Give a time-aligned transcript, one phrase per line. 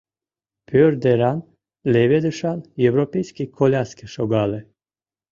[0.67, 1.39] Пӧрт деран
[1.93, 2.59] леведышан
[2.89, 4.59] европейский коляске шогале.